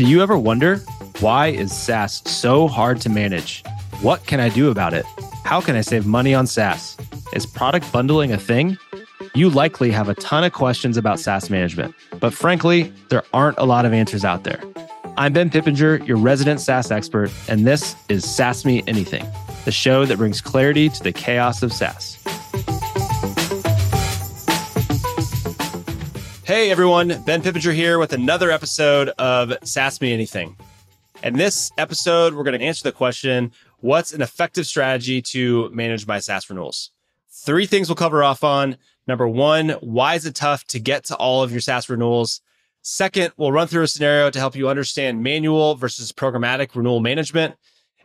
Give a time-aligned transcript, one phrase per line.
[0.00, 0.78] Do you ever wonder
[1.20, 3.62] why is SaaS so hard to manage?
[4.00, 5.04] What can I do about it?
[5.44, 6.96] How can I save money on SaaS?
[7.34, 8.78] Is product bundling a thing?
[9.34, 13.64] You likely have a ton of questions about SaaS management, but frankly, there aren't a
[13.64, 14.62] lot of answers out there.
[15.18, 19.26] I'm Ben Pippenger, your resident SaaS expert, and this is SaaS Me Anything,
[19.66, 22.16] the show that brings clarity to the chaos of SaaS.
[26.50, 30.56] Hey everyone, Ben Pippenger here with another episode of SaaS Me Anything.
[31.22, 36.08] In this episode, we're going to answer the question What's an effective strategy to manage
[36.08, 36.90] my SaaS renewals?
[37.30, 38.78] Three things we'll cover off on.
[39.06, 42.40] Number one, why is it tough to get to all of your SaaS renewals?
[42.82, 47.54] Second, we'll run through a scenario to help you understand manual versus programmatic renewal management.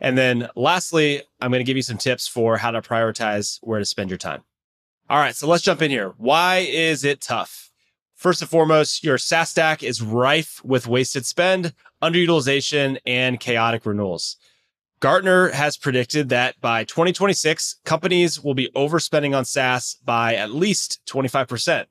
[0.00, 3.80] And then lastly, I'm going to give you some tips for how to prioritize where
[3.80, 4.44] to spend your time.
[5.10, 6.14] All right, so let's jump in here.
[6.16, 7.65] Why is it tough?
[8.16, 14.38] First and foremost, your SaaS stack is rife with wasted spend, underutilization, and chaotic renewals.
[15.00, 21.00] Gartner has predicted that by 2026, companies will be overspending on SaaS by at least
[21.06, 21.84] 25%.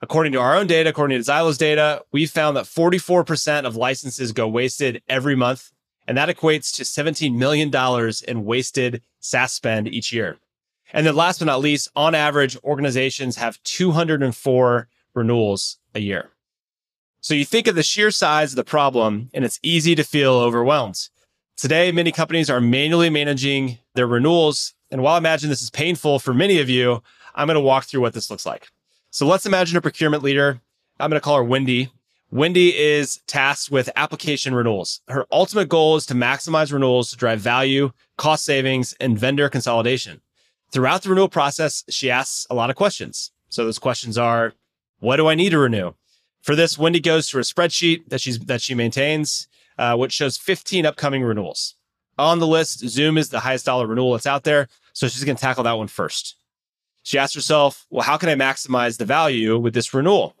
[0.00, 4.32] According to our own data, according to Zylo's data, we found that 44% of licenses
[4.32, 5.70] go wasted every month,
[6.06, 7.70] and that equates to $17 million
[8.26, 10.38] in wasted SaaS spend each year.
[10.94, 16.30] And then last but not least, on average, organizations have 204 renewals a year.
[17.20, 20.34] So you think of the sheer size of the problem and it's easy to feel
[20.34, 21.08] overwhelmed.
[21.56, 24.74] Today, many companies are manually managing their renewals.
[24.90, 27.02] And while I imagine this is painful for many of you,
[27.34, 28.68] I'm going to walk through what this looks like.
[29.10, 30.60] So let's imagine a procurement leader.
[31.00, 31.90] I'm going to call her Wendy.
[32.30, 35.00] Wendy is tasked with application renewals.
[35.08, 40.20] Her ultimate goal is to maximize renewals to drive value, cost savings, and vendor consolidation.
[40.70, 43.32] Throughout the renewal process, she asks a lot of questions.
[43.48, 44.52] So those questions are,
[45.00, 45.92] what do I need to renew?
[46.42, 50.36] For this, Wendy goes to a spreadsheet that she's that she maintains, uh, which shows
[50.36, 51.74] 15 upcoming renewals.
[52.18, 55.36] On the list, Zoom is the highest dollar renewal that's out there, so she's going
[55.36, 56.36] to tackle that one first.
[57.02, 60.36] She asks herself, "Well, how can I maximize the value with this renewal?"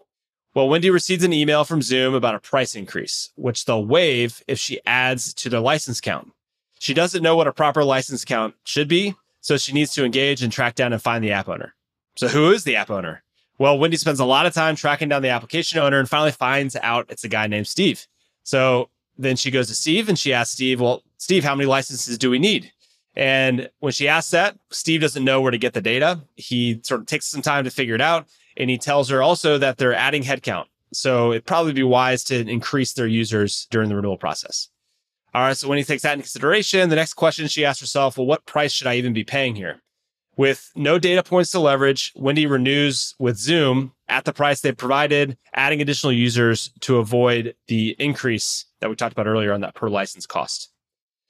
[0.54, 4.58] Well, Wendy receives an email from Zoom about a price increase, which they'll waive if
[4.58, 6.32] she adds to their license count.
[6.80, 10.42] She doesn't know what a proper license count should be, so she needs to engage
[10.42, 11.74] and track down and find the app owner.
[12.16, 13.22] So, who is the app owner?
[13.58, 16.76] Well, Wendy spends a lot of time tracking down the application owner and finally finds
[16.76, 18.06] out it's a guy named Steve.
[18.44, 22.16] So then she goes to Steve and she asks Steve, Well, Steve, how many licenses
[22.16, 22.70] do we need?
[23.16, 26.20] And when she asks that, Steve doesn't know where to get the data.
[26.36, 28.28] He sort of takes some time to figure it out.
[28.56, 30.66] And he tells her also that they're adding headcount.
[30.92, 34.68] So it'd probably be wise to increase their users during the renewal process.
[35.34, 35.56] All right.
[35.56, 38.46] So when he takes that into consideration, the next question she asks herself, well, what
[38.46, 39.80] price should I even be paying here?
[40.38, 45.36] With no data points to leverage, Wendy renews with Zoom at the price they provided,
[45.52, 49.88] adding additional users to avoid the increase that we talked about earlier on that per
[49.88, 50.70] license cost.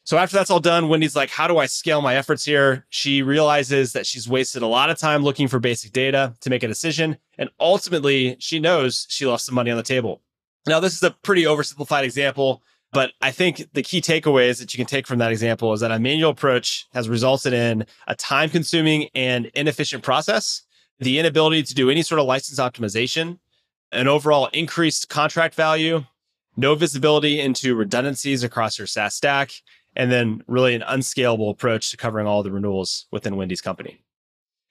[0.04, 2.86] So after that's all done, Wendy's like, how do I scale my efforts here?
[2.90, 6.62] She realizes that she's wasted a lot of time looking for basic data to make
[6.62, 7.16] a decision.
[7.38, 10.20] And ultimately, she knows she left some money on the table.
[10.66, 12.62] Now, this is a pretty oversimplified example,
[12.92, 15.90] but I think the key takeaways that you can take from that example is that
[15.90, 20.62] a manual approach has resulted in a time consuming and inefficient process,
[20.98, 23.38] the inability to do any sort of license optimization,
[23.92, 26.04] an overall increased contract value,
[26.56, 29.52] no visibility into redundancies across your SaaS stack,
[29.94, 34.02] and then really an unscalable approach to covering all the renewals within Wendy's company.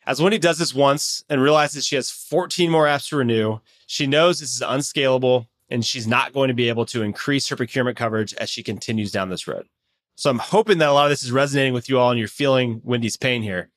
[0.05, 4.07] As Wendy does this once and realizes she has 14 more apps to renew, she
[4.07, 7.97] knows this is unscalable and she's not going to be able to increase her procurement
[7.97, 9.67] coverage as she continues down this road.
[10.15, 12.27] So I'm hoping that a lot of this is resonating with you all and you're
[12.27, 13.69] feeling Wendy's pain here.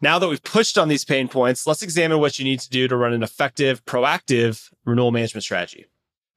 [0.00, 2.88] Now that we've pushed on these pain points, let's examine what you need to do
[2.88, 5.86] to run an effective, proactive renewal management strategy.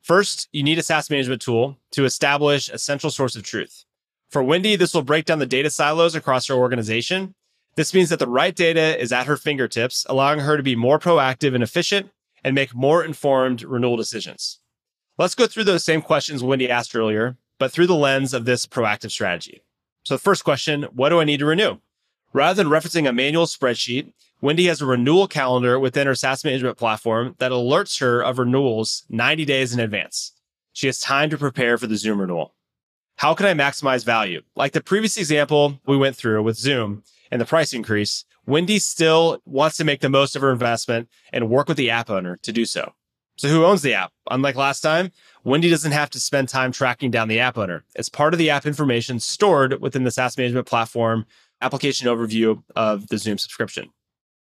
[0.01, 3.83] First, you need a SaaS management tool to establish a central source of truth.
[4.29, 7.33] For Wendy, this will break down the data silos across her organization.
[7.75, 10.99] This means that the right data is at her fingertips, allowing her to be more
[10.99, 12.09] proactive and efficient
[12.43, 14.59] and make more informed renewal decisions.
[15.19, 18.67] Let's go through those same questions Wendy asked earlier, but through the lens of this
[18.67, 19.63] proactive strategy.
[20.03, 21.77] So the first question, what do I need to renew?
[22.33, 26.77] Rather than referencing a manual spreadsheet, Wendy has a renewal calendar within her SaaS management
[26.77, 30.33] platform that alerts her of renewals 90 days in advance.
[30.71, 32.53] She has time to prepare for the Zoom renewal.
[33.15, 34.43] How can I maximize value?
[34.55, 39.41] Like the previous example we went through with Zoom and the price increase, Wendy still
[39.45, 42.51] wants to make the most of her investment and work with the app owner to
[42.51, 42.93] do so.
[43.37, 44.11] So who owns the app?
[44.31, 45.11] Unlike last time,
[45.43, 47.83] Wendy doesn't have to spend time tracking down the app owner.
[47.95, 51.25] It's part of the app information stored within the SaaS management platform
[51.61, 53.89] application overview of the Zoom subscription.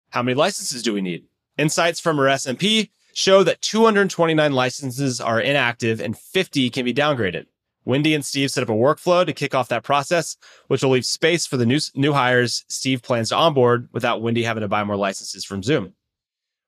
[0.09, 1.25] How many licenses do we need?
[1.57, 7.45] Insights from our SMP show that 229 licenses are inactive and 50 can be downgraded.
[7.85, 10.35] Wendy and Steve set up a workflow to kick off that process,
[10.67, 14.43] which will leave space for the new, new hires Steve plans to onboard without Wendy
[14.43, 15.93] having to buy more licenses from Zoom.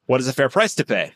[0.06, 1.14] What is a fair price to pay?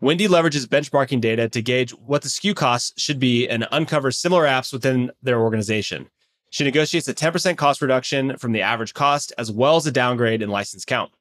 [0.00, 4.44] Wendy leverages benchmarking data to gauge what the SKU costs should be and uncover similar
[4.44, 6.08] apps within their organization.
[6.50, 10.42] She negotiates a 10% cost reduction from the average cost, as well as a downgrade
[10.42, 11.12] in license count.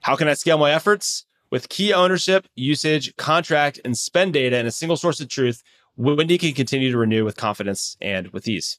[0.00, 1.24] How can I scale my efforts?
[1.50, 5.62] With key ownership, usage, contract, and spend data in a single source of truth,
[5.96, 8.78] Wendy can continue to renew with confidence and with ease.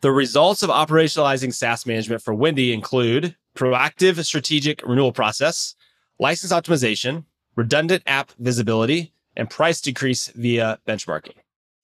[0.00, 5.74] The results of operationalizing SaaS management for Wendy include proactive strategic renewal process,
[6.18, 7.24] license optimization,
[7.56, 11.34] redundant app visibility, and price decrease via benchmarking.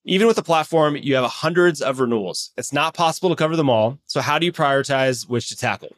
[0.05, 2.53] Even with the platform, you have hundreds of renewals.
[2.57, 3.99] It's not possible to cover them all.
[4.07, 5.95] So how do you prioritize which to tackle?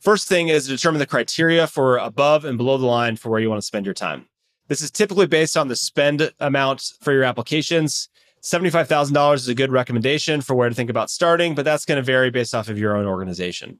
[0.00, 3.40] First thing is to determine the criteria for above and below the line for where
[3.40, 4.26] you want to spend your time.
[4.68, 8.08] This is typically based on the spend amount for your applications.
[8.42, 12.02] $75,000 is a good recommendation for where to think about starting, but that's going to
[12.02, 13.78] vary based off of your own organization.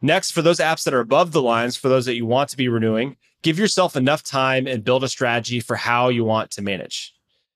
[0.00, 2.56] Next, for those apps that are above the lines, for those that you want to
[2.56, 6.62] be renewing, give yourself enough time and build a strategy for how you want to
[6.62, 7.14] manage.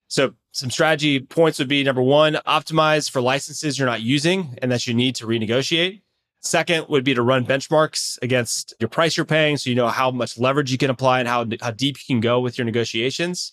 [0.08, 4.70] So, some strategy points would be number one, optimize for licenses you're not using and
[4.70, 6.02] that you need to renegotiate.
[6.40, 10.10] Second would be to run benchmarks against your price you're paying so you know how
[10.10, 13.52] much leverage you can apply and how, how deep you can go with your negotiations.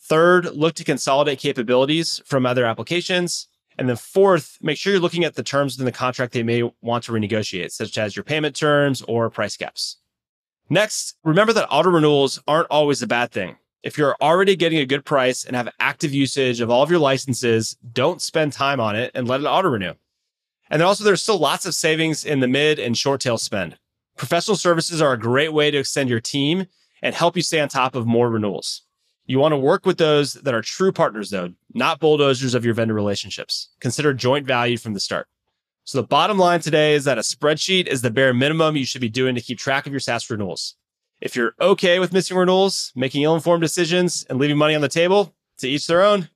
[0.00, 3.46] Third, look to consolidate capabilities from other applications.
[3.78, 6.62] And then fourth, make sure you're looking at the terms in the contract they may
[6.82, 9.98] want to renegotiate, such as your payment terms or price caps.
[10.68, 13.56] Next, remember that auto renewals aren't always a bad thing.
[13.82, 17.00] If you're already getting a good price and have active usage of all of your
[17.00, 19.94] licenses, don't spend time on it and let it auto renew.
[20.70, 23.76] And then also, there's still lots of savings in the mid and short tail spend.
[24.16, 26.66] Professional services are a great way to extend your team
[27.02, 28.82] and help you stay on top of more renewals.
[29.26, 32.74] You want to work with those that are true partners, though, not bulldozers of your
[32.74, 33.68] vendor relationships.
[33.80, 35.28] Consider joint value from the start.
[35.84, 39.00] So the bottom line today is that a spreadsheet is the bare minimum you should
[39.00, 40.76] be doing to keep track of your SaaS renewals.
[41.20, 45.34] If you're okay with missing renewals, making ill-informed decisions, and leaving money on the table,
[45.58, 46.28] to each their own.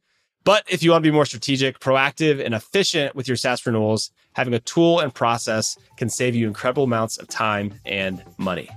[0.44, 4.12] But if you want to be more strategic, proactive, and efficient with your SaaS renewals,
[4.34, 8.70] having a tool and process can save you incredible amounts of time and money.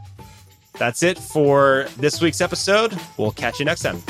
[0.79, 2.97] That's it for this week's episode.
[3.17, 4.01] We'll catch you next time.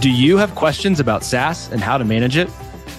[0.00, 2.48] Do you have questions about SaaS and how to manage it?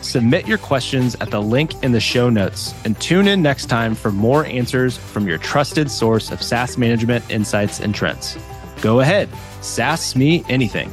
[0.01, 3.95] Submit your questions at the link in the show notes and tune in next time
[3.95, 8.37] for more answers from your trusted source of SaaS management insights and trends.
[8.81, 9.29] Go ahead,
[9.61, 10.91] SaaS me anything.